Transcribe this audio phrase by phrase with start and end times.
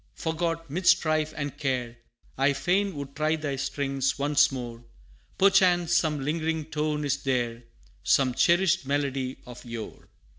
[0.15, 1.95] forgot 'mid strife and care,
[2.35, 4.83] I fain would try thy strings once more,
[5.37, 7.65] Perchance some lingering tone is there
[8.01, 10.09] Some cherished melody of yore.